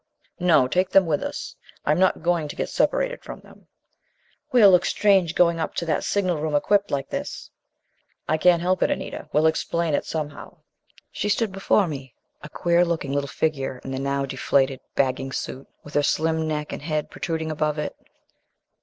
[0.39, 1.55] "No, take them with us.
[1.85, 3.67] I'm not going to get separated from them!"
[4.51, 7.51] "We'll look strange going up to that signal room equipped like this."
[8.27, 9.29] "I can't help it, Anita.
[9.31, 10.57] We'll explain it, somehow."
[11.11, 15.67] She stood before me, a queer looking little figure in the now deflated, bagging suit
[15.83, 17.95] with her slim neck and head protruding above it.